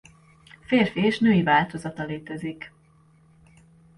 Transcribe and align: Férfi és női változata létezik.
Férfi 0.65 0.99
és 1.05 1.19
női 1.19 1.43
változata 1.43 2.03
létezik. 2.03 2.73